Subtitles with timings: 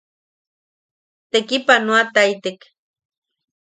[1.31, 2.59] Tekipanoataitek.